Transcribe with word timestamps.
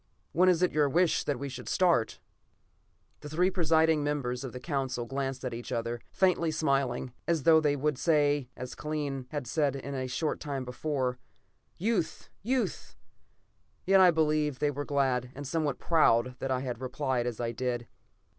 When 0.31 0.49
is 0.49 0.63
it 0.63 0.71
your 0.71 0.89
wish 0.89 1.23
that 1.25 1.37
we 1.37 1.47
should 1.47 1.69
start?" 1.69 2.19
The 3.19 3.29
three 3.29 3.51
presiding 3.51 4.03
members 4.03 4.43
of 4.43 4.51
the 4.51 4.59
Council 4.59 5.05
glanced 5.05 5.45
at 5.45 5.53
each 5.53 5.71
other, 5.71 6.01
faintly 6.11 6.49
smiling, 6.49 7.13
as 7.27 7.43
though 7.43 7.61
they 7.61 7.75
would 7.75 7.99
say, 7.99 8.49
as 8.57 8.73
Kellen 8.73 9.27
had 9.29 9.45
said 9.45 9.75
a 9.75 10.07
short 10.07 10.39
time 10.39 10.65
before: 10.65 11.19
"Youth! 11.77 12.31
Youth!" 12.41 12.95
Yet 13.85 14.01
I 14.01 14.09
believe 14.09 14.57
they 14.57 14.71
were 14.71 14.85
glad 14.85 15.29
and 15.35 15.45
somewhat 15.47 15.77
proud 15.77 16.33
that 16.39 16.49
I 16.49 16.61
had 16.61 16.81
replied 16.81 17.27
as 17.27 17.39
I 17.39 17.51
did. 17.51 17.87